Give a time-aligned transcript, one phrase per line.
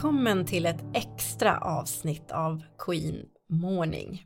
[0.00, 4.24] Välkommen till ett extra avsnitt av Queen Morning.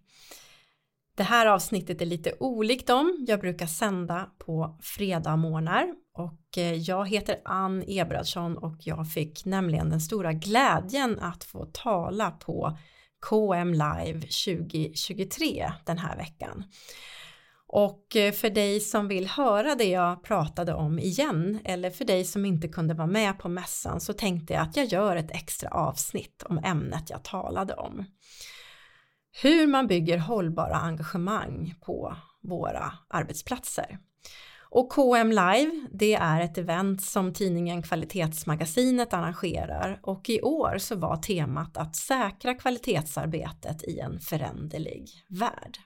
[1.17, 7.09] Det här avsnittet är lite olikt dem jag brukar sända på fredagsmorgnar och eh, jag
[7.09, 12.79] heter Ann Ebradsson och jag fick nämligen den stora glädjen att få tala på
[13.29, 16.65] KM Live 2023 den här veckan.
[17.77, 22.25] Och eh, för dig som vill höra det jag pratade om igen eller för dig
[22.25, 25.69] som inte kunde vara med på mässan så tänkte jag att jag gör ett extra
[25.71, 28.05] avsnitt om ämnet jag talade om.
[29.43, 33.99] Hur man bygger hållbara engagemang på våra arbetsplatser.
[34.71, 40.97] Och KM Live, det är ett event som tidningen Kvalitetsmagasinet arrangerar och i år så
[40.97, 45.79] var temat att säkra kvalitetsarbetet i en föränderlig värld.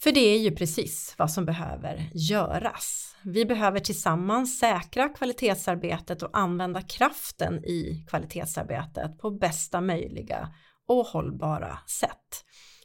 [0.00, 3.16] För det är ju precis vad som behöver göras.
[3.22, 10.54] Vi behöver tillsammans säkra kvalitetsarbetet och använda kraften i kvalitetsarbetet på bästa möjliga
[10.86, 12.44] och hållbara sätt.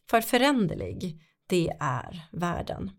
[0.10, 2.92] För föränderlig, det är världen.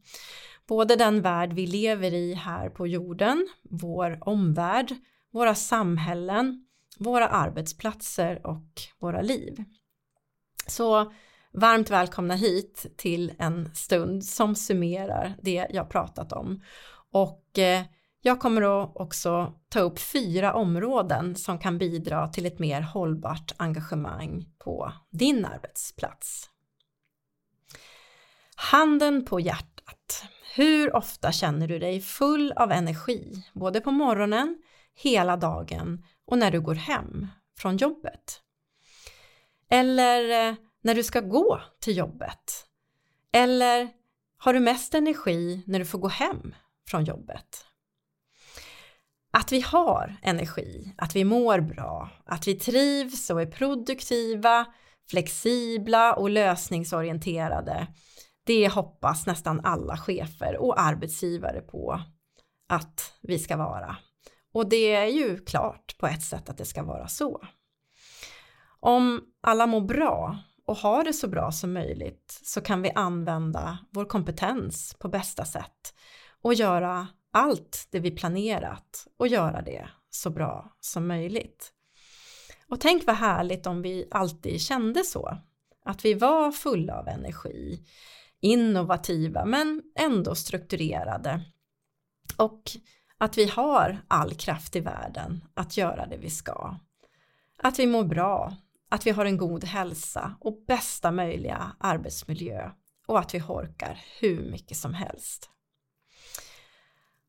[0.68, 4.94] Både den värld vi lever i här på jorden, vår omvärld,
[5.32, 6.66] våra samhällen,
[6.98, 9.64] våra arbetsplatser och våra liv.
[10.66, 11.12] Så
[11.54, 16.62] varmt välkomna hit till en stund som summerar det jag pratat om.
[17.10, 17.82] Och eh,
[18.20, 23.52] jag kommer då också ta upp fyra områden som kan bidra till ett mer hållbart
[23.56, 26.50] engagemang på din arbetsplats.
[28.56, 30.24] Handen på hjärtat.
[30.54, 34.62] Hur ofta känner du dig full av energi, både på morgonen,
[34.94, 37.26] hela dagen och när du går hem
[37.58, 38.40] från jobbet?
[39.70, 42.66] Eller eh, när du ska gå till jobbet?
[43.32, 43.88] Eller
[44.36, 46.54] har du mest energi när du får gå hem
[46.88, 47.66] från jobbet?
[49.30, 54.66] Att vi har energi, att vi mår bra, att vi trivs och är produktiva,
[55.10, 57.86] flexibla och lösningsorienterade.
[58.46, 62.00] Det hoppas nästan alla chefer och arbetsgivare på
[62.68, 63.96] att vi ska vara.
[64.52, 67.40] Och det är ju klart på ett sätt att det ska vara så.
[68.80, 73.78] Om alla mår bra och ha det så bra som möjligt så kan vi använda
[73.90, 75.94] vår kompetens på bästa sätt
[76.42, 81.72] och göra allt det vi planerat och göra det så bra som möjligt.
[82.68, 85.38] Och tänk vad härligt om vi alltid kände så,
[85.84, 87.80] att vi var fulla av energi,
[88.40, 91.40] innovativa men ändå strukturerade
[92.36, 92.62] och
[93.18, 96.78] att vi har all kraft i världen att göra det vi ska.
[97.58, 98.56] Att vi mår bra,
[98.94, 102.70] att vi har en god hälsa och bästa möjliga arbetsmiljö
[103.06, 105.50] och att vi orkar hur mycket som helst.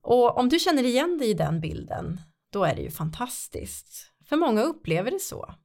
[0.02, 2.22] Och om du känner igen dig i den bilden,
[2.52, 4.12] då är det ju fantastiskt.
[4.26, 5.56] För många upplever det så.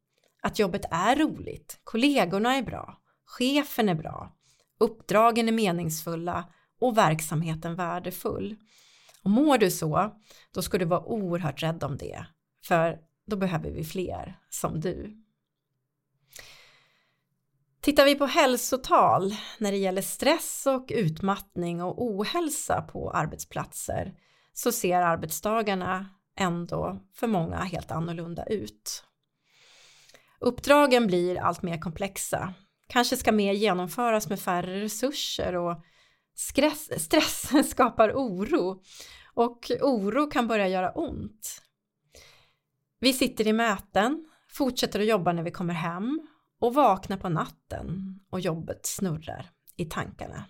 [0.42, 4.36] Att jobbet är roligt, kollegorna är bra, chefen är bra,
[4.78, 8.56] uppdragen är meningsfulla och verksamheten värdefull.
[9.22, 10.20] Och mår du så,
[10.54, 12.26] då ska du vara oerhört rädd om det,
[12.64, 15.24] för då behöver vi fler som du.
[17.80, 24.14] Tittar vi på hälsotal när det gäller stress och utmattning och ohälsa på arbetsplatser
[24.52, 29.04] så ser arbetsdagarna ändå för många helt annorlunda ut.
[30.41, 32.54] Uppdragen blir allt mer komplexa.
[32.86, 35.82] Kanske ska mer genomföras med färre resurser och
[36.34, 38.82] stress, stress skapar oro
[39.34, 41.62] och oro kan börja göra ont.
[42.98, 46.20] Vi sitter i möten, fortsätter att jobba när vi kommer hem
[46.60, 50.44] och vaknar på natten och jobbet snurrar i tankarna.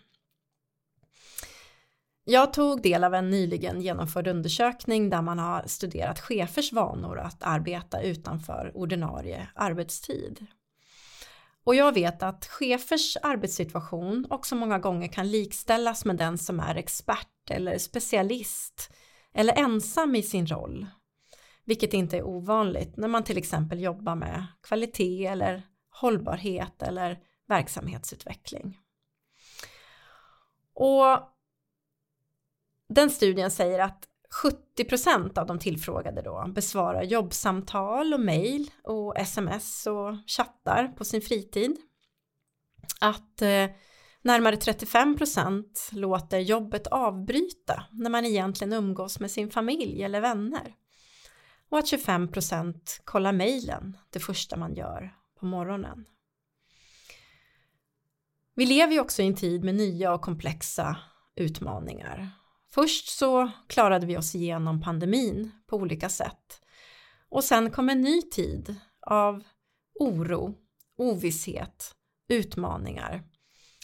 [2.25, 7.43] Jag tog del av en nyligen genomförd undersökning där man har studerat chefers vanor att
[7.43, 10.47] arbeta utanför ordinarie arbetstid.
[11.65, 16.75] Och jag vet att chefers arbetssituation också många gånger kan likställas med den som är
[16.75, 18.93] expert eller specialist
[19.35, 20.87] eller ensam i sin roll.
[21.65, 25.63] Vilket inte är ovanligt när man till exempel jobbar med kvalitet eller
[26.01, 27.19] hållbarhet eller
[27.49, 28.79] verksamhetsutveckling.
[30.75, 31.19] Och
[32.89, 34.07] den studien säger att
[34.43, 41.21] 70% av de tillfrågade då besvarar jobbsamtal och mejl och sms och chattar på sin
[41.21, 41.77] fritid.
[43.01, 43.67] Att eh,
[44.23, 50.75] närmare 35% låter jobbet avbryta när man egentligen umgås med sin familj eller vänner.
[51.71, 56.07] Och att 25% kollar mejlen det första man gör på morgonen.
[58.55, 60.97] Vi lever ju också i en tid med nya och komplexa
[61.37, 62.31] utmaningar.
[62.71, 66.61] Först så klarade vi oss igenom pandemin på olika sätt
[67.29, 69.43] Och sen kom en ny tid av
[69.95, 70.55] oro,
[70.97, 71.95] ovisshet,
[72.29, 73.23] utmaningar.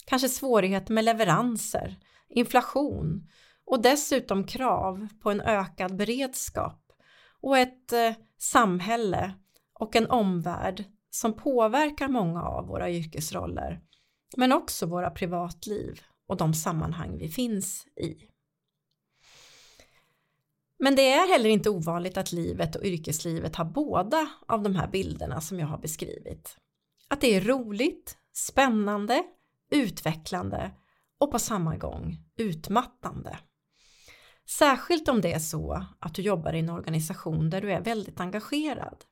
[0.06, 1.96] Kanske svårigheter med leveranser,
[2.28, 3.28] inflation
[3.64, 6.92] och dessutom krav på en ökad beredskap
[7.40, 9.34] och ett eh, samhälle
[9.72, 10.84] och en omvärld
[11.16, 13.80] som påverkar många av våra yrkesroller
[14.36, 18.16] men också våra privatliv och de sammanhang vi finns i.
[20.78, 24.88] Men det är heller inte ovanligt att livet och yrkeslivet har båda av de här
[24.88, 26.56] bilderna som jag har beskrivit.
[27.08, 29.22] Att det är roligt, spännande,
[29.70, 30.70] utvecklande
[31.18, 33.38] och på samma gång utmattande.
[34.48, 38.20] Särskilt om det är så att du jobbar i en organisation där du är väldigt
[38.20, 39.04] engagerad.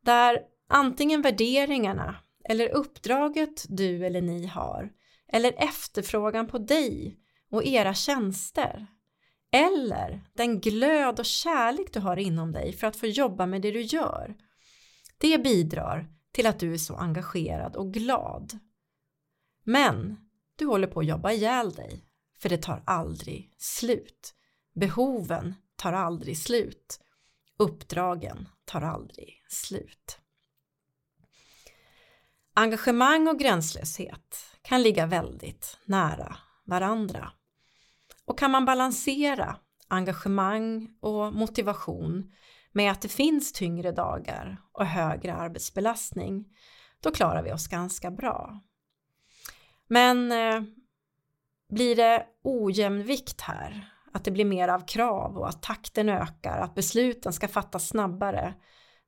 [0.00, 2.16] Där antingen värderingarna
[2.48, 4.92] eller uppdraget du eller ni har
[5.28, 7.18] eller efterfrågan på dig
[7.50, 8.86] och era tjänster
[9.52, 13.70] eller den glöd och kärlek du har inom dig för att få jobba med det
[13.70, 14.34] du gör.
[15.18, 18.58] Det bidrar till att du är så engagerad och glad.
[19.64, 20.16] Men
[20.56, 22.04] du håller på att jobba ihjäl dig,
[22.38, 24.34] för det tar aldrig slut.
[24.74, 27.00] Behoven tar aldrig slut.
[27.58, 30.18] Uppdragen tar aldrig slut.
[32.56, 37.32] Engagemang och gränslöshet kan ligga väldigt nära varandra.
[38.24, 39.56] Och kan man balansera
[39.88, 42.32] engagemang och motivation
[42.72, 46.44] med att det finns tyngre dagar och högre arbetsbelastning,
[47.00, 48.60] då klarar vi oss ganska bra.
[49.88, 50.62] Men eh,
[51.68, 56.74] blir det ojämvikt här, att det blir mer av krav och att takten ökar, att
[56.74, 58.54] besluten ska fattas snabbare,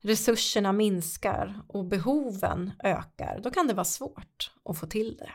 [0.07, 5.31] resurserna minskar och behoven ökar, då kan det vara svårt att få till det.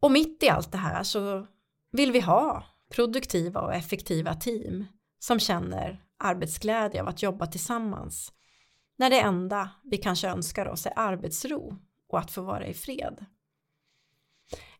[0.00, 1.46] Och mitt i allt det här så
[1.92, 4.84] vill vi ha produktiva och effektiva team
[5.18, 8.32] som känner arbetsglädje av att jobba tillsammans
[8.96, 13.24] när det enda vi kanske önskar oss är arbetsro och att få vara i fred.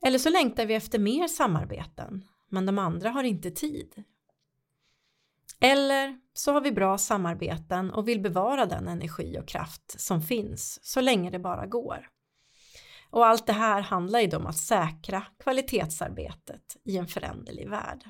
[0.03, 4.05] Eller så längtar vi efter mer samarbeten men de andra har inte tid.
[5.61, 10.79] Eller så har vi bra samarbeten och vill bevara den energi och kraft som finns
[10.83, 12.09] så länge det bara går.
[13.11, 18.05] Och allt det här handlar ju om att säkra kvalitetsarbetet i en föränderlig värld.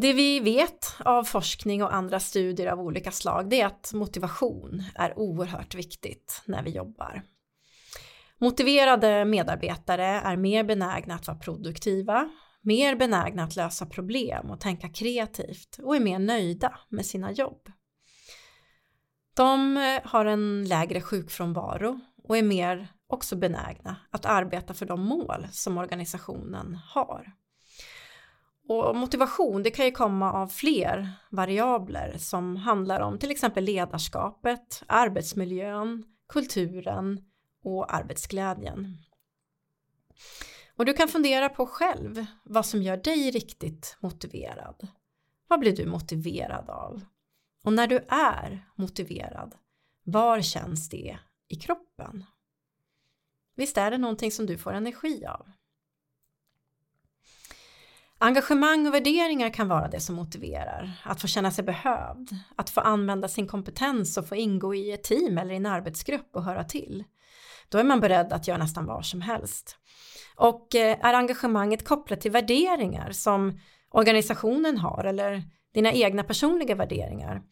[0.00, 4.84] Det vi vet av forskning och andra studier av olika slag det är att motivation
[4.94, 7.22] är oerhört viktigt när vi jobbar.
[8.38, 12.30] Motiverade medarbetare är mer benägna att vara produktiva,
[12.68, 17.72] mer benägna att lösa problem och tänka kreativt och är mer nöjda med sina jobb.
[19.36, 25.00] De eh, har en lägre sjukfrånvaro och är mer också benägna att arbeta för de
[25.00, 27.32] mål som organisationen har.
[28.68, 34.82] Och motivation det kan ju komma av fler variabler som handlar om till exempel ledarskapet,
[34.86, 37.20] arbetsmiljön, kulturen
[37.64, 38.96] och arbetsglädjen.
[40.78, 44.88] Och du kan fundera på själv vad som gör dig riktigt motiverad.
[45.48, 47.04] Vad blir du motiverad av?
[47.64, 49.54] Och när du är motiverad,
[50.04, 52.24] var känns det i kroppen?
[53.56, 55.50] Visst är det någonting som du får energi av?
[58.18, 61.02] Engagemang och värderingar kan vara det som motiverar.
[61.04, 65.04] Att få känna sig behövd, att få använda sin kompetens och få ingå i ett
[65.04, 67.04] team eller i en arbetsgrupp och höra till.
[67.68, 69.78] Då är man beredd att göra nästan vad som helst.
[70.38, 75.42] Och eh, är engagemanget kopplat till värderingar som organisationen har eller
[75.74, 77.42] dina egna personliga värderingar,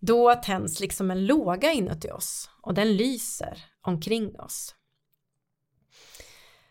[0.00, 4.74] då tänds liksom en låga inuti oss och den lyser omkring oss.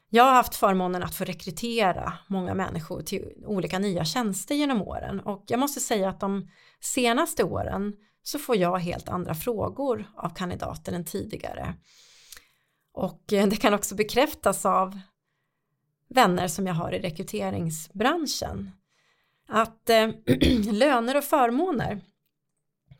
[0.09, 5.19] Jag har haft förmånen att få rekrytera många människor till olika nya tjänster genom åren
[5.19, 6.49] och jag måste säga att de
[6.81, 11.75] senaste åren så får jag helt andra frågor av kandidater än tidigare.
[12.93, 14.99] Och eh, det kan också bekräftas av
[16.09, 18.71] vänner som jag har i rekryteringsbranschen
[19.47, 20.09] att eh,
[20.71, 22.01] löner och förmåner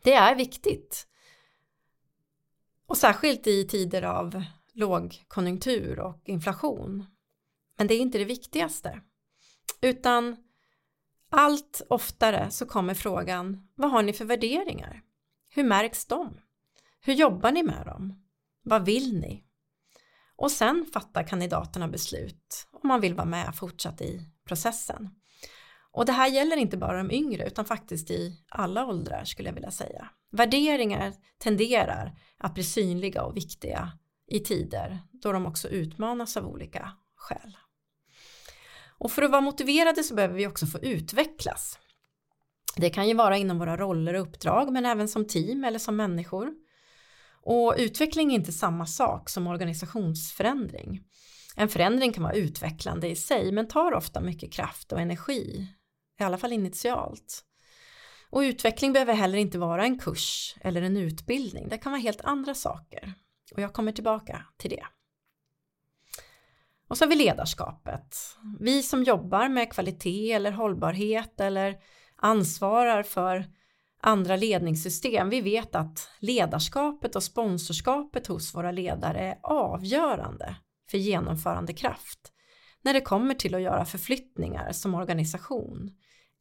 [0.02, 1.06] det är viktigt.
[2.86, 7.06] Och särskilt i tider av lågkonjunktur och inflation.
[7.76, 9.00] Men det är inte det viktigaste.
[9.80, 10.36] Utan
[11.30, 15.02] allt oftare så kommer frågan vad har ni för värderingar?
[15.48, 16.40] Hur märks de?
[17.00, 18.24] Hur jobbar ni med dem?
[18.62, 19.44] Vad vill ni?
[20.38, 25.10] Och sen fattar kandidaterna beslut om man vill vara med fortsatt i processen.
[25.92, 29.54] Och det här gäller inte bara de yngre utan faktiskt i alla åldrar skulle jag
[29.54, 30.08] vilja säga.
[30.32, 33.92] Värderingar tenderar att bli synliga och viktiga
[34.26, 37.56] i tider då de också utmanas av olika skäl.
[38.98, 41.78] Och för att vara motiverade så behöver vi också få utvecklas.
[42.76, 45.96] Det kan ju vara inom våra roller och uppdrag men även som team eller som
[45.96, 46.52] människor.
[47.42, 51.04] Och utveckling är inte samma sak som organisationsförändring.
[51.56, 55.68] En förändring kan vara utvecklande i sig men tar ofta mycket kraft och energi,
[56.20, 57.44] i alla fall initialt.
[58.30, 62.20] Och utveckling behöver heller inte vara en kurs eller en utbildning, det kan vara helt
[62.20, 63.14] andra saker.
[63.54, 64.86] Och jag kommer tillbaka till det.
[66.88, 68.16] Och så har vi ledarskapet.
[68.60, 71.76] Vi som jobbar med kvalitet eller hållbarhet eller
[72.16, 73.46] ansvarar för
[74.00, 80.56] andra ledningssystem, vi vet att ledarskapet och sponsorskapet hos våra ledare är avgörande
[80.90, 82.32] för genomförandekraft
[82.82, 85.90] när det kommer till att göra förflyttningar som organisation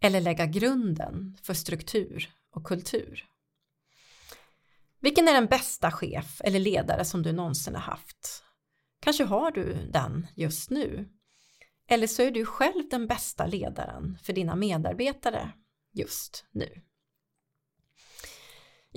[0.02, 3.26] eller lägga grunden för struktur och kultur.
[5.00, 8.44] Vilken är den bästa chef eller ledare som du någonsin har haft?
[9.02, 11.10] Kanske har du den just nu?
[11.90, 15.52] Eller så är du själv den bästa ledaren för dina medarbetare
[15.94, 16.82] just nu.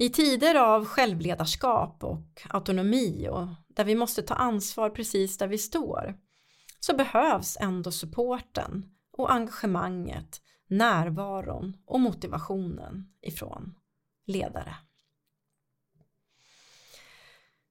[0.01, 5.59] I tider av självledarskap och autonomi och där vi måste ta ansvar precis där vi
[5.59, 6.19] står
[6.79, 13.75] så behövs ändå supporten och engagemanget, närvaron och motivationen ifrån
[14.27, 14.77] ledare.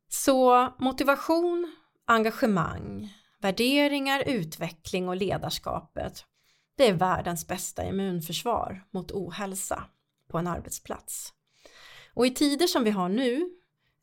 [0.08, 6.26] Så motivation, engagemang, värderingar, utveckling och ledarskapet
[6.76, 9.84] det är världens bästa immunförsvar mot ohälsa
[10.28, 11.34] på en arbetsplats.
[12.14, 13.50] Och i tider som vi har nu,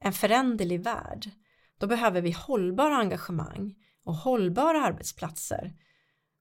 [0.00, 1.30] en föränderlig värld,
[1.78, 5.72] då behöver vi hållbara engagemang och hållbara arbetsplatser.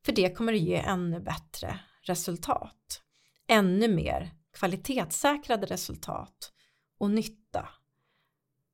[0.05, 3.01] För det kommer att ge ännu bättre resultat.
[3.47, 6.51] Ännu mer kvalitetssäkrade resultat
[6.97, 7.69] och nytta.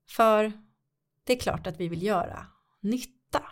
[0.09, 0.53] För
[1.23, 2.47] det är klart att vi vill göra
[2.81, 3.43] nytta.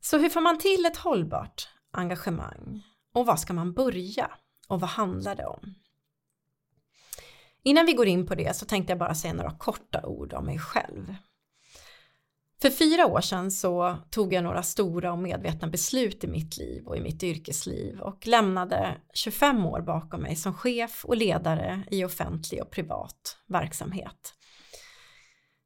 [0.00, 2.82] Så hur får man till ett hållbart engagemang?
[3.12, 4.30] Och var ska man börja?
[4.68, 5.74] Och vad handlar det om?
[7.66, 10.44] Innan vi går in på det så tänkte jag bara säga några korta ord om
[10.46, 11.14] mig själv.
[12.62, 16.86] För fyra år sedan så tog jag några stora och medvetna beslut i mitt liv
[16.86, 22.04] och i mitt yrkesliv och lämnade 25 år bakom mig som chef och ledare i
[22.04, 24.34] offentlig och privat verksamhet.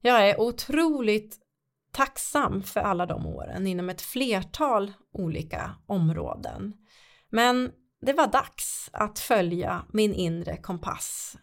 [0.00, 1.38] Jag är otroligt
[1.92, 6.72] tacksam för alla de åren inom ett flertal olika områden.
[7.30, 11.36] Men det var dags att följa min inre kompass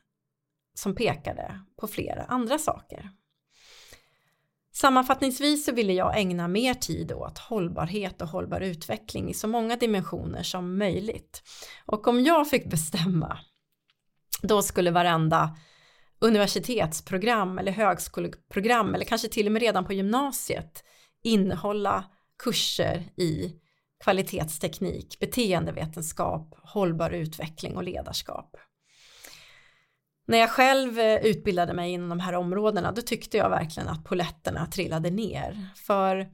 [0.78, 3.10] som pekade på flera andra saker.
[4.74, 9.76] Sammanfattningsvis så ville jag ägna mer tid åt hållbarhet och hållbar utveckling i så många
[9.76, 11.44] dimensioner som möjligt.
[11.86, 13.40] Och om jag fick bestämma,
[14.42, 15.58] då skulle varenda
[16.20, 20.84] universitetsprogram eller högskoleprogram eller kanske till och med redan på gymnasiet
[21.24, 22.04] innehålla
[22.44, 23.54] kurser i
[24.04, 28.58] kvalitetsteknik, beteendevetenskap, hållbar utveckling och ledarskap.
[30.28, 34.06] När jag själv eh, utbildade mig inom de här områdena då tyckte jag verkligen att
[34.06, 35.70] poletterna trillade ner.
[35.76, 36.28] För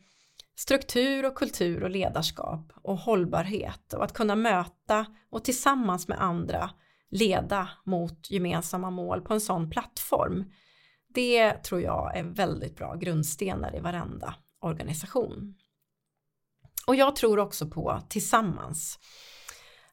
[0.56, 6.70] struktur och kultur och ledarskap och hållbarhet och att kunna möta och tillsammans med andra
[7.10, 10.52] leda mot gemensamma mål på en sån plattform.
[11.14, 15.56] Det tror jag är väldigt bra grundstenar i varenda organisation.
[16.88, 19.00] Och jag tror också på tillsammans.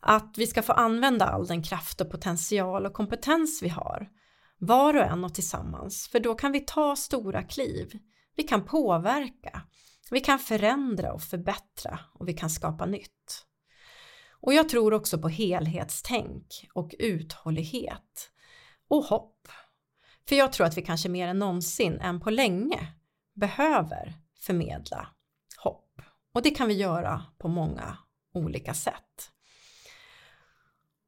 [0.01, 4.09] Att vi ska få använda all den kraft och potential och kompetens vi har.
[4.59, 6.09] Var och en och tillsammans.
[6.09, 7.99] För då kan vi ta stora kliv.
[8.37, 9.63] Vi kan påverka.
[10.11, 13.47] Vi kan förändra och förbättra och vi kan skapa nytt.
[14.41, 18.31] Och jag tror också på helhetstänk och uthållighet.
[18.89, 19.49] Och hopp.
[20.29, 22.87] För jag tror att vi kanske mer än någonsin än på länge
[23.35, 25.09] behöver förmedla
[25.57, 26.03] hopp.
[26.35, 27.99] Och det kan vi göra på många
[28.35, 29.31] olika sätt.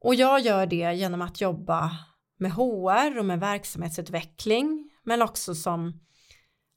[0.03, 1.91] Och jag gör det genom att jobba
[2.37, 5.99] med HR och med verksamhetsutveckling men också som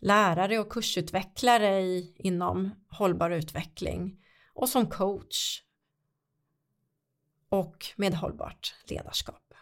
[0.00, 5.62] lärare och kursutvecklare i, inom hållbar utveckling och som coach
[7.49, 9.54] och med hållbart ledarskap.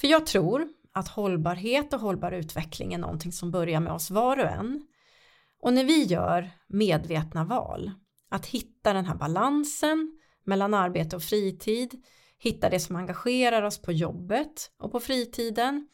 [0.00, 4.36] För jag tror att hållbarhet och hållbar utveckling är någonting som börjar med oss var
[4.36, 4.86] och en.
[5.60, 7.90] Och när vi gör medvetna val,
[8.28, 12.04] att hitta den här balansen mellan arbete och fritid,
[12.38, 15.88] hitta det som engagerar oss på jobbet och på fritiden,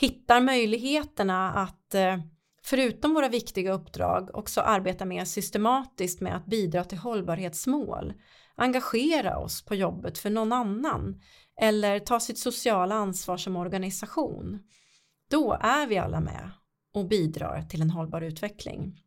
[0.00, 2.18] hittar möjligheterna att eh,
[2.62, 8.12] förutom våra viktiga uppdrag också arbeta mer systematiskt med att bidra till hållbarhetsmål,
[8.54, 11.20] engagera oss på jobbet för någon annan
[11.60, 14.58] eller ta sitt sociala ansvar som organisation.
[15.30, 16.50] Då är vi alla med
[16.94, 19.02] och bidrar till en hållbar utveckling.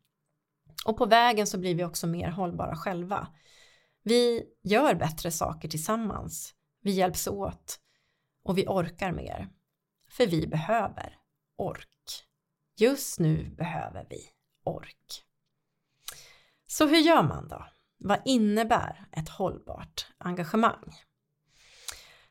[0.86, 3.28] Och på vägen så blir vi också mer hållbara själva
[4.06, 6.54] vi gör bättre saker tillsammans.
[6.80, 7.80] Vi hjälps åt
[8.42, 9.48] och vi orkar mer.
[10.08, 11.18] För vi behöver
[11.56, 12.24] ork.
[12.76, 14.20] Just nu behöver vi
[14.64, 15.24] ork.
[16.66, 17.66] Så hur gör man då?
[17.98, 20.94] Vad innebär ett hållbart engagemang?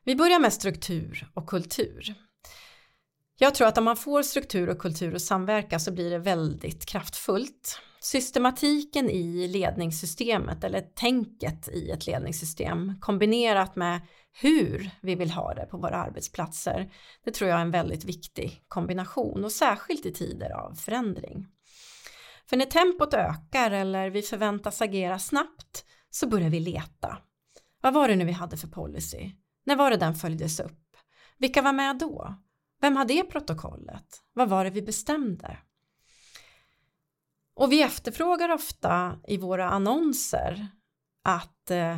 [0.04, 2.16] Vi börjar med struktur och kultur.
[3.38, 6.86] Jag tror att om man får struktur och kultur att samverka så blir det väldigt
[6.86, 7.82] kraftfullt.
[8.04, 14.02] Systematiken i ledningssystemet eller tänket i ett ledningssystem kombinerat med
[14.42, 16.94] hur vi vill ha det på våra arbetsplatser.
[17.26, 21.48] Det tror jag är en väldigt viktig kombination och särskilt i tider av förändring.
[22.50, 27.18] För när tempot ökar eller vi förväntas agera snabbt så börjar vi leta.
[27.82, 29.32] Vad var det nu vi hade för policy?
[29.66, 30.98] När var det den följdes upp?
[31.38, 32.36] Vilka var med då?
[32.82, 34.22] Vem hade det protokollet?
[34.34, 35.58] Vad var det vi bestämde?
[37.56, 40.68] Och vi efterfrågar ofta i våra annonser
[41.24, 41.98] att eh,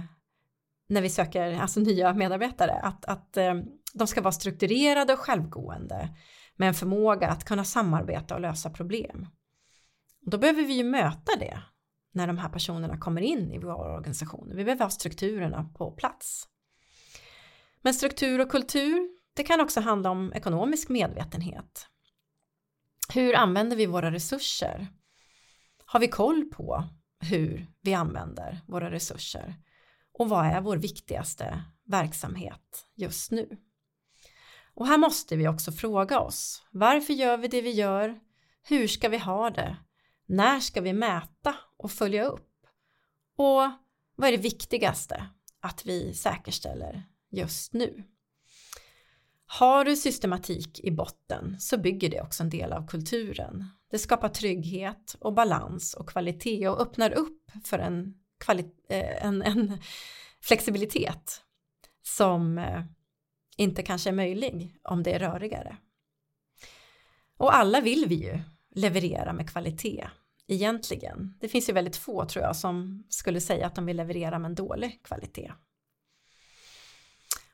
[0.87, 3.53] när vi söker alltså nya medarbetare att, att eh,
[3.93, 6.09] de ska vara strukturerade och självgående
[6.55, 9.27] med en förmåga att kunna samarbeta och lösa problem.
[10.21, 11.61] Då behöver vi ju möta det
[12.13, 14.51] när de här personerna kommer in i vår organisation.
[14.55, 16.47] Vi behöver ha strukturerna på plats.
[17.81, 21.87] Men struktur och kultur, det kan också handla om ekonomisk medvetenhet.
[23.13, 24.87] Hur använder vi våra resurser?
[25.95, 26.83] Har vi koll på
[27.19, 29.55] hur vi använder våra resurser?
[30.13, 33.57] Och vad är vår viktigaste verksamhet just nu?
[34.73, 38.19] Och här måste vi också fråga oss, varför gör vi det vi gör?
[38.63, 39.77] Hur ska vi ha det?
[40.25, 42.67] När ska vi mäta och följa upp?
[43.35, 43.71] Och
[44.15, 45.27] vad är det viktigaste
[45.59, 48.03] att vi säkerställer just nu?
[49.47, 53.65] Har du systematik i botten så bygger det också en del av kulturen.
[53.91, 58.13] Det skapar trygghet och balans och kvalitet och öppnar upp för en,
[58.87, 59.77] eh, en, en
[60.41, 61.41] flexibilitet
[62.01, 62.83] som eh,
[63.57, 65.77] inte kanske är möjlig om det är rörigare.
[67.37, 68.39] Och alla vill vi ju
[68.75, 70.07] leverera med kvalitet
[70.47, 71.33] egentligen.
[71.39, 74.49] Det finns ju väldigt få tror jag som skulle säga att de vill leverera med
[74.49, 75.51] en dålig kvalitet.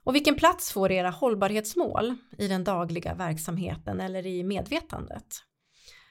[0.03, 5.43] Och vilken plats får era hållbarhetsmål i den dagliga verksamheten eller i medvetandet?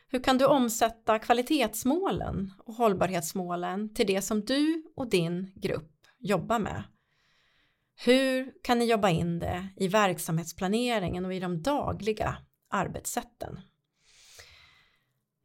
[0.09, 6.59] Hur kan du omsätta kvalitetsmålen och hållbarhetsmålen till det som du och din grupp jobbar
[6.59, 6.83] med?
[8.05, 12.37] Hur kan ni jobba in det i verksamhetsplaneringen och i de dagliga
[12.71, 13.61] arbetssätten?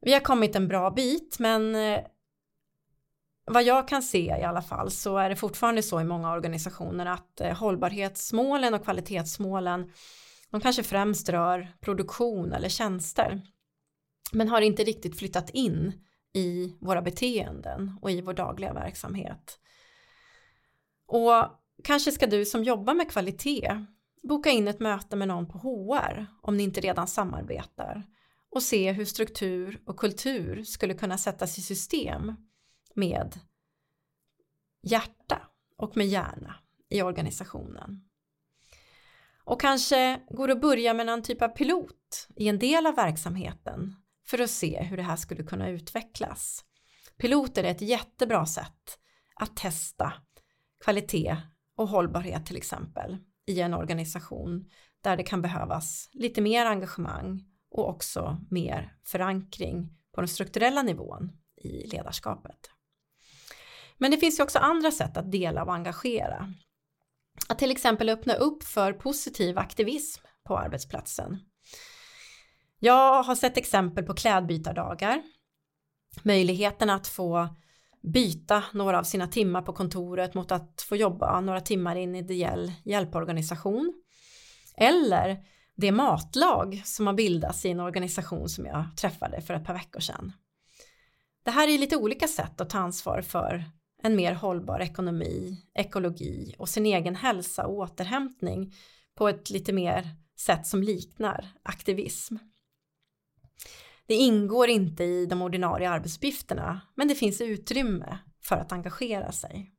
[0.00, 2.00] Vi har kommit en bra bit men eh,
[3.46, 7.06] vad jag kan se i alla fall så är det fortfarande så i många organisationer
[7.06, 9.92] att eh, hållbarhetsmålen och kvalitetsmålen
[10.50, 13.42] de kanske främst rör produktion eller tjänster
[14.32, 15.92] men har inte riktigt flyttat in
[16.32, 19.58] i våra beteenden och i vår dagliga verksamhet.
[21.06, 21.44] Och
[21.84, 23.86] kanske ska du som jobbar med kvalitet
[24.22, 28.02] boka in ett möte med någon på HR om ni inte redan samarbetar
[28.50, 32.34] och se hur struktur och kultur skulle kunna sättas i system
[32.96, 33.40] med
[34.82, 36.54] hjärta och med hjärna
[36.88, 38.08] i organisationen.
[39.44, 42.94] Och kanske går det att börja med någon typ av pilot i en del av
[42.94, 43.94] verksamheten
[44.26, 46.64] för att se hur det här skulle kunna utvecklas.
[47.18, 48.98] Piloter är ett jättebra sätt
[49.34, 50.12] att testa
[50.84, 51.36] kvalitet
[51.76, 57.88] och hållbarhet till exempel i en organisation där det kan behövas lite mer engagemang och
[57.88, 62.70] också mer förankring på den strukturella nivån i ledarskapet.
[63.98, 66.52] Men det finns ju också andra sätt att dela och engagera.
[67.48, 71.38] Att till exempel öppna upp för positiv aktivism på arbetsplatsen.
[72.78, 75.22] Jag har sett exempel på klädbytardagar.
[76.22, 77.48] Möjligheten att få
[78.02, 82.14] byta några av sina timmar på kontoret mot att få jobba några timmar i en
[82.14, 84.02] ideell hjälporganisation.
[84.76, 89.74] Eller det matlag som har bildats i en organisation som jag träffade för ett par
[89.74, 90.32] veckor sedan.
[91.44, 93.64] Det här är lite olika sätt att ta ansvar för
[94.06, 98.74] en mer hållbar ekonomi, ekologi och sin egen hälsa och återhämtning
[99.14, 102.36] på ett lite mer sätt som liknar aktivism.
[104.06, 109.72] Det ingår inte i de ordinarie arbetsuppgifterna men det finns utrymme för att engagera sig.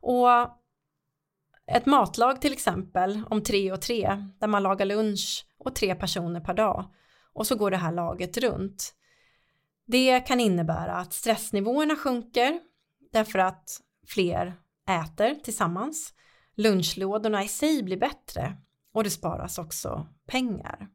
[0.00, 0.28] Och
[1.66, 6.40] ett matlag till exempel om tre och tre där man lagar lunch och tre personer
[6.40, 6.90] per dag
[7.32, 8.94] och så går det här laget runt.
[9.86, 12.60] Det kan innebära att stressnivåerna sjunker
[13.14, 14.54] därför att fler
[14.88, 16.14] äter tillsammans.
[16.56, 18.56] Lunchlådorna i sig blir bättre
[18.92, 20.88] och det sparas också pengar.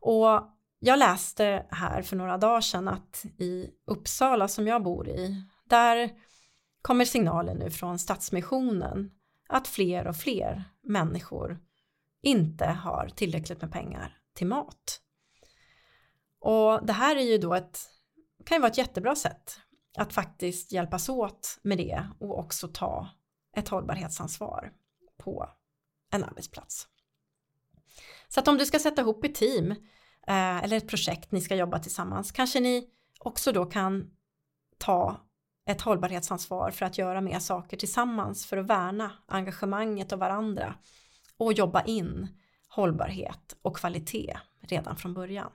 [0.00, 5.44] Och jag läste här för några dagar sedan att i Uppsala som jag bor i,
[5.64, 6.10] där
[6.82, 9.10] kommer signaler nu från Stadsmissionen
[9.48, 11.58] att fler och fler människor
[12.22, 15.00] inte har tillräckligt med pengar till mat.
[16.40, 17.78] Och det här är ju då ett,
[18.46, 19.60] kan ju vara ett jättebra sätt
[19.98, 23.08] att faktiskt hjälpas åt med det och också ta
[23.56, 24.72] ett hållbarhetsansvar
[25.18, 25.48] på
[26.10, 26.88] en arbetsplats.
[28.28, 29.70] Så att om du ska sätta ihop ett team
[30.26, 34.10] eh, eller ett projekt ni ska jobba tillsammans kanske ni också då kan
[34.78, 35.20] ta
[35.66, 40.74] ett hållbarhetsansvar för att göra mer saker tillsammans för att värna engagemanget och varandra
[41.36, 42.28] och jobba in
[42.68, 45.52] hållbarhet och kvalitet redan från början.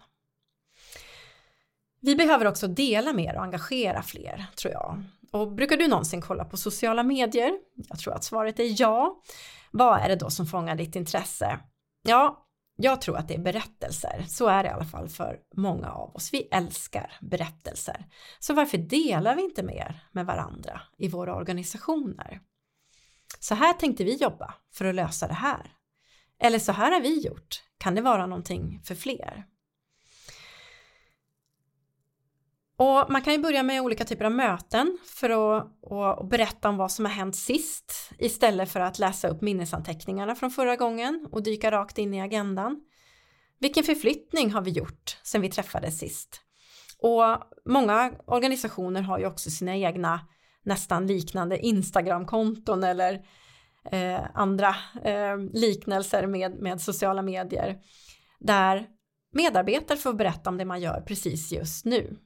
[2.06, 5.04] Vi behöver också dela mer och engagera fler, tror jag.
[5.32, 7.54] Och brukar du någonsin kolla på sociala medier?
[7.76, 9.22] Jag tror att svaret är ja.
[9.72, 11.60] Vad är det då som fångar ditt intresse?
[12.04, 12.46] Ja,
[12.78, 14.26] jag tror att det är berättelser.
[14.28, 16.34] Så är det i alla fall för många av oss.
[16.34, 18.06] Vi älskar berättelser.
[18.39, 22.39] Så varför delar vi inte mer med varandra i våra organisationer?
[23.39, 25.72] Så här tänkte vi jobba för att lösa det här.
[26.39, 27.63] Eller så här har vi gjort.
[27.78, 29.46] Kan det vara någonting för fler?
[32.77, 36.69] Och man kan ju börja med olika typer av möten för att och, och berätta
[36.69, 41.27] om vad som har hänt sist istället för att läsa upp minnesanteckningarna från förra gången
[41.31, 42.81] och dyka rakt in i agendan.
[43.59, 46.41] Vilken förflyttning har vi gjort sedan vi träffades sist?
[46.99, 50.19] Och många organisationer har ju också sina egna
[50.63, 53.25] nästan liknande Instagramkonton eller
[53.91, 57.77] eh, andra eh, liknelser med, med sociala medier
[58.39, 58.88] där
[59.31, 62.17] medarbetare får berätta om det man gör precis just nu.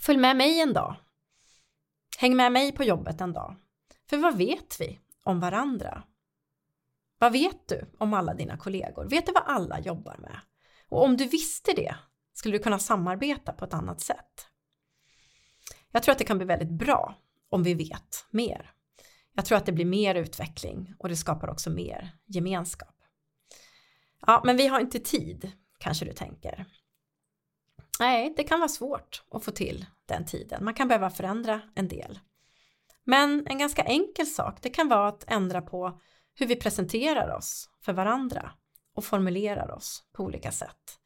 [0.00, 0.96] Följ med mig en dag.
[2.18, 3.56] Häng med mig på jobbet en dag.
[4.10, 6.02] För vad vet vi om varandra?
[7.18, 9.04] Vad vet du om alla dina kollegor?
[9.04, 10.40] Vet du vad alla jobbar med?
[10.88, 11.96] Och om du visste det
[12.32, 14.46] skulle du kunna samarbeta på ett annat sätt.
[15.90, 17.14] Jag tror att det kan bli väldigt bra
[17.48, 18.72] om vi vet mer.
[19.32, 22.94] Jag tror att det blir mer utveckling och det skapar också mer gemenskap.
[24.26, 26.66] Ja, men vi har inte tid, kanske du tänker.
[28.00, 30.64] Nej, det kan vara svårt att få till den tiden.
[30.64, 32.18] Man kan behöva förändra en del.
[33.04, 36.00] Men en ganska enkel sak, det kan vara att ändra på
[36.34, 38.52] hur vi presenterar oss för varandra
[38.94, 40.98] och formulerar oss på olika sätt.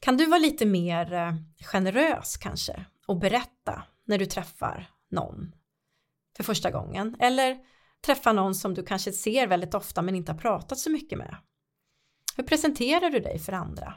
[0.00, 1.34] Kan du vara lite mer eh,
[1.72, 5.54] generös kanske och berätta när du träffar någon
[6.36, 7.58] för första gången eller
[8.06, 11.36] träffa någon som du kanske ser väldigt ofta men inte har pratat så mycket med.
[12.36, 13.94] Hur presenterar du dig för andra?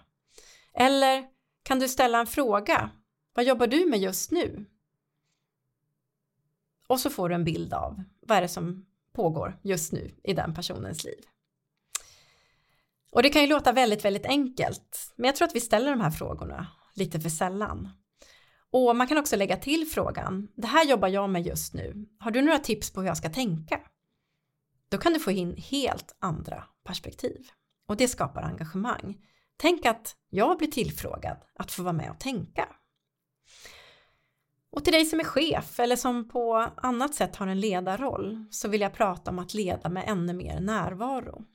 [0.73, 1.32] Eller
[1.63, 2.89] kan du ställa en fråga?
[3.33, 4.65] Vad jobbar du med just nu?
[6.87, 10.33] Och så får du en bild av vad är det som pågår just nu i
[10.33, 11.25] den personens liv.
[13.11, 16.01] Och det kan ju låta väldigt, väldigt enkelt, men jag tror att vi ställer de
[16.01, 17.89] här frågorna lite för sällan.
[18.71, 22.31] Och man kan också lägga till frågan, det här jobbar jag med just nu, har
[22.31, 23.79] du några tips på hur jag ska tänka?
[24.89, 27.47] Då kan du få in helt andra perspektiv
[27.87, 29.17] och det skapar engagemang.
[29.57, 32.67] Tänk att jag blir tillfrågad att få vara med och tänka.
[34.71, 38.67] Och till dig som är chef eller som på annat sätt har en ledarroll så
[38.67, 41.45] vill jag prata om att leda med ännu mer närvaro.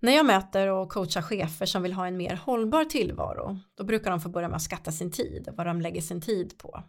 [0.00, 4.10] När jag möter och coachar chefer som vill ha en mer hållbar tillvaro då brukar
[4.10, 6.82] de få börja med att skatta sin tid och vad de lägger sin tid på.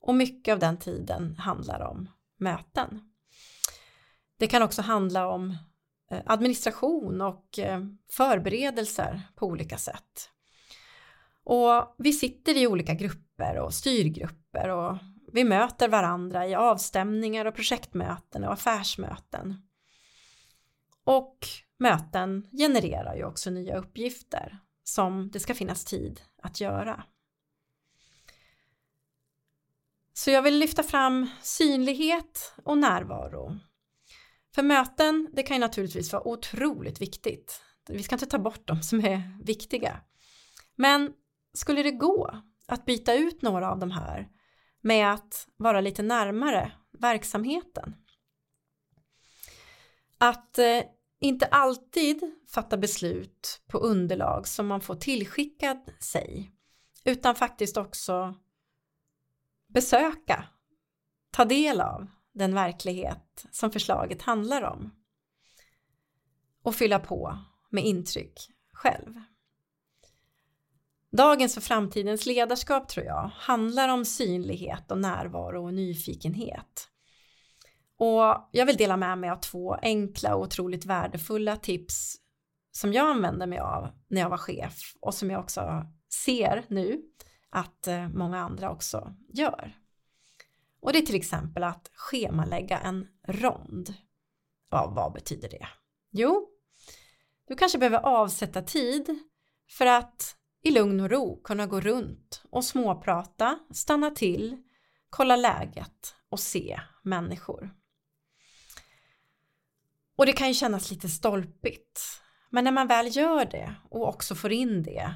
[0.00, 3.00] Och mycket av den tiden handlar om möten.
[4.38, 5.56] Det kan också handla om
[6.10, 10.30] Eh, administration och eh, förberedelser på olika sätt.
[11.44, 14.98] Och vi sitter i olika grupper och styrgrupper och
[15.32, 19.62] vi möter varandra i avstämningar och projektmöten och affärsmöten.
[21.04, 21.38] Och
[21.78, 27.04] möten genererar ju också nya uppgifter som det ska finnas tid att göra.
[30.12, 33.58] Så jag vill lyfta fram synlighet och närvaro
[34.54, 37.62] för möten, det kan ju naturligtvis vara otroligt viktigt.
[37.88, 40.00] Vi ska inte ta bort dem som är viktiga.
[40.76, 41.12] Men
[41.54, 44.28] skulle det gå att byta ut några av de här
[44.80, 47.96] med att vara lite närmare verksamheten?
[50.18, 50.80] Att eh,
[51.20, 56.52] inte alltid fatta beslut på underlag som man får tillskickad sig
[57.04, 58.34] utan faktiskt också
[59.68, 60.44] besöka,
[61.30, 64.90] ta del av den verklighet som förslaget handlar om
[66.62, 67.38] och fylla på
[67.70, 69.20] med intryck själv.
[71.16, 76.88] Dagens och framtidens ledarskap tror jag handlar om synlighet och närvaro och nyfikenhet.
[77.98, 82.16] Och jag vill dela med mig av två enkla och otroligt värdefulla tips
[82.72, 85.86] som jag använde mig av när jag var chef och som jag också
[86.24, 87.02] ser nu
[87.50, 89.83] att eh, många andra också gör.
[90.84, 93.94] Och det är till exempel att schemalägga en rond.
[94.70, 95.68] Ja, vad betyder det?
[96.10, 96.48] Jo,
[97.48, 99.18] du kanske behöver avsätta tid
[99.70, 104.62] för att i lugn och ro kunna gå runt och småprata, stanna till,
[105.10, 107.74] kolla läget och se människor.
[110.16, 112.00] Och det kan ju kännas lite stolpigt.
[112.50, 115.14] Men när man väl gör det och också får in det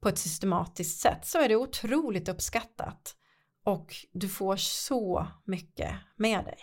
[0.00, 3.16] på ett systematiskt sätt så är det otroligt uppskattat
[3.64, 6.58] och du får så mycket med dig.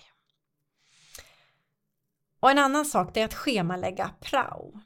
[2.39, 4.79] Och en annan sak är att schemalägga prao.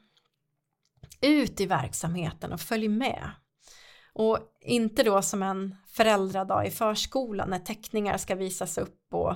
[1.20, 3.30] Ut i verksamheten och följ med.
[4.12, 9.34] Och inte då som en föräldradag i förskolan när teckningar ska visas upp och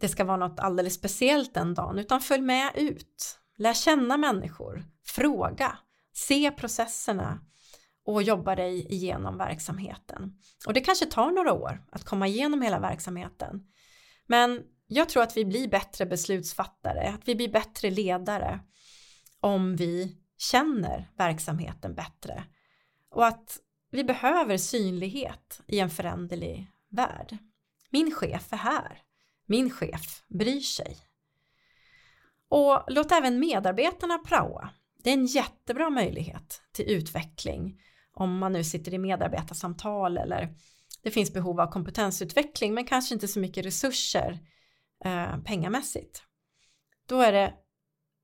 [0.00, 3.38] det ska vara något alldeles speciellt den dagen utan följ med ut.
[3.56, 5.78] Lär känna människor, fråga,
[6.12, 7.40] se processerna
[8.04, 10.38] och jobba dig igenom verksamheten.
[10.66, 13.66] Och det kanske tar några år att komma igenom hela verksamheten.
[14.26, 18.60] Men jag tror att vi blir bättre beslutsfattare, att vi blir bättre ledare
[19.40, 22.44] om vi känner verksamheten bättre
[23.10, 23.58] och att
[23.90, 27.38] vi behöver synlighet i en föränderlig värld.
[27.90, 29.02] Min chef är här.
[29.46, 30.96] Min chef bryr sig.
[32.48, 34.70] Och låt även medarbetarna praoa.
[35.02, 37.80] Det är en jättebra möjlighet till utveckling
[38.14, 40.54] om man nu sitter i medarbetarsamtal eller
[41.02, 44.38] det finns behov av kompetensutveckling men kanske inte så mycket resurser
[45.04, 46.22] eh, pengamässigt.
[47.06, 47.54] Då är det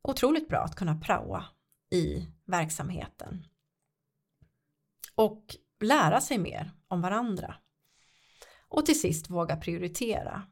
[0.03, 1.44] otroligt bra att kunna praoa
[1.90, 3.46] i verksamheten
[5.14, 7.55] och lära sig mer om varandra.
[8.68, 10.42] Och till sist våga prioritera.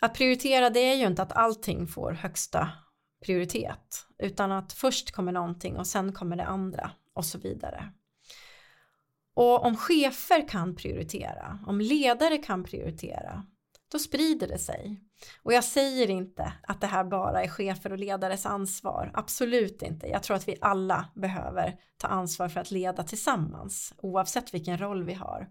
[0.00, 2.70] Att prioritera det är ju inte att allting får högsta
[3.24, 7.92] prioritet utan att först kommer någonting och sen kommer det andra och så vidare.
[9.34, 13.46] Och om chefer kan prioritera, om ledare kan prioritera,
[13.92, 15.00] då sprider det sig.
[15.42, 20.06] Och jag säger inte att det här bara är chefer och ledares ansvar, absolut inte.
[20.06, 25.04] Jag tror att vi alla behöver ta ansvar för att leda tillsammans, oavsett vilken roll
[25.04, 25.48] vi har.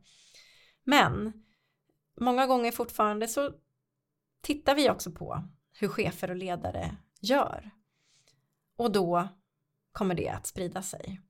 [0.83, 1.33] Men
[2.21, 3.51] många gånger fortfarande så
[4.41, 5.43] tittar vi också på
[5.79, 7.71] hur chefer och ledare gör.
[8.77, 9.27] Och då
[9.91, 11.21] kommer det att sprida sig.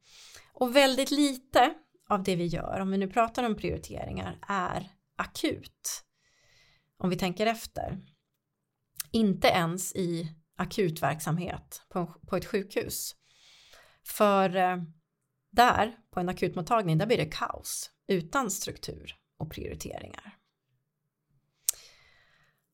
[0.60, 1.74] Och väldigt lite
[2.10, 6.04] av det vi gör, om vi nu pratar om prioriteringar, är akut.
[6.98, 7.98] Om vi tänker efter.
[9.12, 13.16] Inte ens i akutverksamhet på, på ett sjukhus.
[14.04, 14.78] För eh,
[15.52, 20.38] där, på en akutmottagning, där blir det kaos utan struktur och prioriteringar.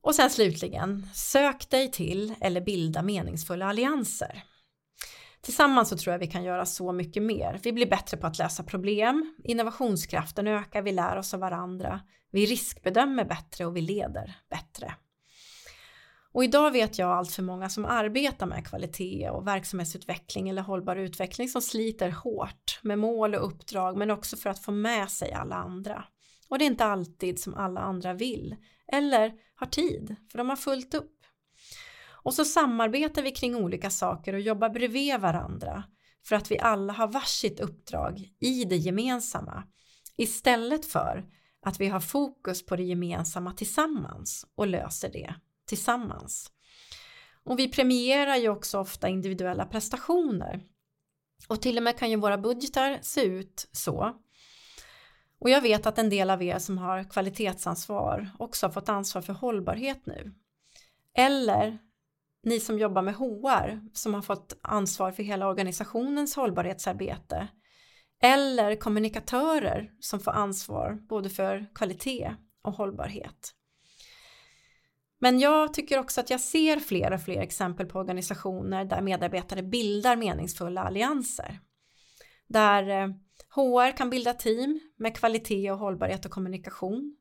[0.02, 4.44] Och sen slutligen, sök dig till eller bilda meningsfulla allianser.
[5.44, 7.60] Tillsammans så tror jag vi kan göra så mycket mer.
[7.64, 12.02] Vi blir bättre på att lösa problem, innovationskraften ökar, vi lär oss av varandra,
[12.32, 14.96] vi riskbedömer bättre och vi leder bättre.
[16.34, 20.96] Och idag vet jag allt för många som arbetar med kvalitet och verksamhetsutveckling eller hållbar
[20.96, 25.32] utveckling som sliter hårt med mål och uppdrag men också för att få med sig
[25.32, 26.06] alla andra.
[26.50, 28.56] Och det är inte alltid som alla andra vill
[28.88, 31.23] eller har tid för de har fullt upp.
[32.24, 35.84] Och så samarbetar vi kring olika saker och jobbar bredvid varandra
[36.26, 39.64] för att vi alla har varsitt uppdrag i det gemensamma
[40.18, 41.26] istället för
[41.66, 45.36] att vi har fokus på det gemensamma tillsammans och löser det
[45.68, 46.52] tillsammans.
[47.44, 50.64] Och vi premierar ju också ofta individuella prestationer
[51.48, 54.16] och till och med kan ju våra budgetar se ut så.
[55.40, 59.22] Och jag vet att en del av er som har kvalitetsansvar också har fått ansvar
[59.22, 60.34] för hållbarhet nu.
[61.18, 61.80] Eller
[62.44, 67.48] ni som jobbar med HR som har fått ansvar för hela organisationens hållbarhetsarbete
[68.22, 73.54] eller kommunikatörer som får ansvar både för kvalitet och hållbarhet.
[75.20, 79.64] Men jag tycker också att jag ser fler och fler exempel på organisationer där medarbetare
[79.64, 81.60] bildar meningsfulla allianser.
[82.48, 83.08] Där eh,
[83.50, 87.18] HR kan bilda team med kvalitet och hållbarhet och kommunikation.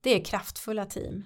[0.00, 1.24] Det är kraftfulla team.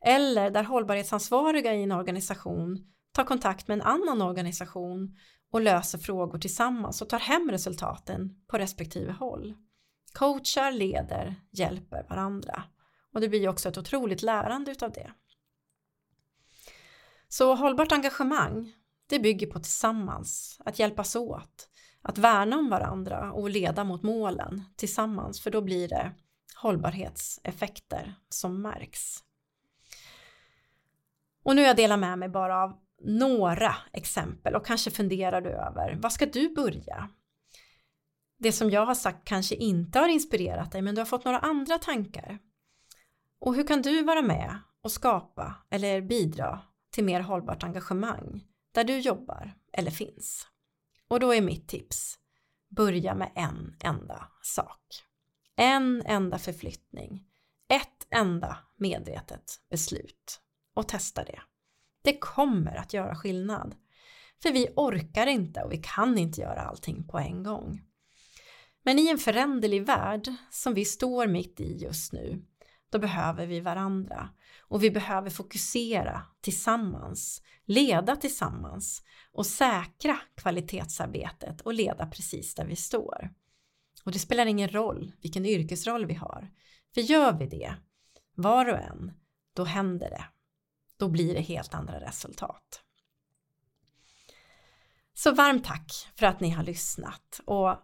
[0.00, 5.16] Eller där hållbarhetsansvariga i en organisation tar kontakt med en annan organisation
[5.50, 9.54] och löser frågor tillsammans och tar hem resultaten på respektive håll.
[10.12, 12.62] Coachar, leder, hjälper varandra.
[13.14, 15.12] Och det blir också ett otroligt lärande utav det.
[17.28, 18.72] Så hållbart engagemang,
[19.08, 21.68] det bygger på tillsammans, att hjälpas åt,
[22.02, 26.12] att värna om varandra och leda mot målen tillsammans, för då blir det
[26.56, 29.24] hållbarhetseffekter som märks.
[31.48, 35.50] Och nu har jag delat med mig bara av några exempel och kanske funderar du
[35.50, 37.08] över vad ska du börja?
[38.38, 41.38] Det som jag har sagt kanske inte har inspirerat dig men du har fått några
[41.38, 42.38] andra tankar.
[43.38, 48.84] Och hur kan du vara med och skapa eller bidra till mer hållbart engagemang där
[48.84, 50.46] du jobbar eller finns?
[51.08, 52.18] Och då är mitt tips,
[52.68, 55.04] börja med en enda sak.
[55.56, 57.24] En enda förflyttning,
[57.68, 60.40] ett enda medvetet beslut
[60.78, 61.40] och testa det.
[62.02, 63.76] Det kommer att göra skillnad.
[64.42, 67.82] För vi orkar inte och vi kan inte göra allting på en gång.
[68.82, 72.42] Men i en föränderlig värld som vi står mitt i just nu,
[72.90, 74.28] då behöver vi varandra
[74.60, 82.76] och vi behöver fokusera tillsammans, leda tillsammans och säkra kvalitetsarbetet och leda precis där vi
[82.76, 83.30] står.
[84.04, 86.50] Och det spelar ingen roll vilken yrkesroll vi har,
[86.94, 87.74] för gör vi det,
[88.34, 89.12] var och en,
[89.52, 90.24] då händer det.
[90.98, 92.82] Då blir det helt andra resultat.
[95.14, 97.76] Så varmt tack för att ni har lyssnat och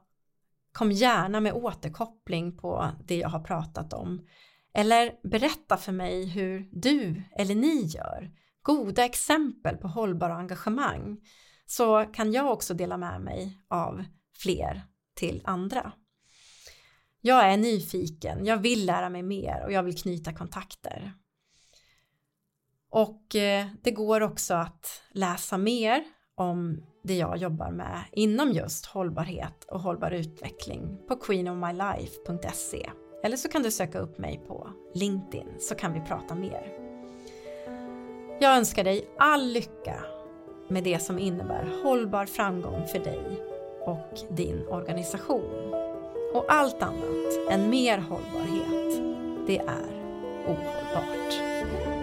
[0.72, 4.26] kom gärna med återkoppling på det jag har pratat om.
[4.74, 8.30] Eller berätta för mig hur du eller ni gör.
[8.62, 11.20] Goda exempel på hållbara engagemang.
[11.66, 14.04] Så kan jag också dela med mig av
[14.36, 14.82] fler
[15.14, 15.92] till andra.
[17.20, 21.12] Jag är nyfiken, jag vill lära mig mer och jag vill knyta kontakter.
[22.94, 26.04] Och eh, det går också att läsa mer
[26.36, 32.90] om det jag jobbar med inom just hållbarhet och hållbar utveckling på queenofmylife.se
[33.24, 36.72] eller så kan du söka upp mig på LinkedIn så kan vi prata mer.
[38.40, 40.04] Jag önskar dig all lycka
[40.68, 43.42] med det som innebär hållbar framgång för dig
[43.80, 45.74] och din organisation.
[46.34, 49.02] Och allt annat än mer hållbarhet,
[49.46, 50.04] det är
[50.46, 51.93] ohållbart.